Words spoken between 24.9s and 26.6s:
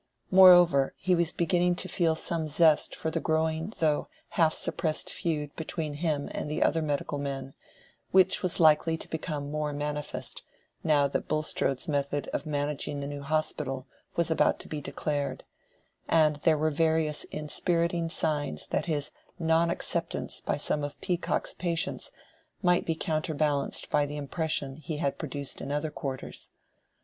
had produced in other quarters.